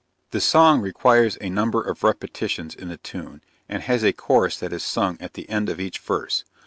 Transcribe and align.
The 0.31 0.41
song 0.41 0.81
requires 0.81 1.37
a 1.41 1.51
number 1.51 1.79
of 1.79 2.01
repetitions 2.01 2.73
in 2.73 2.89
the 2.89 2.97
tune, 2.97 3.43
and 3.69 3.83
has 3.83 4.01
a 4.03 4.11
chorus 4.11 4.57
that 4.57 4.73
is 4.73 4.81
sung 4.81 5.15
at 5.19 5.35
the 5.35 5.47
end 5.47 5.69
of 5.69 5.79
each 5.79 5.99
verse. 5.99 6.43